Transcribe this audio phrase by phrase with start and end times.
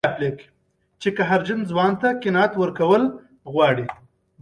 [1.01, 3.03] چې قهرجن ځوان ته قناعت ورکول
[3.53, 3.85] غواړي.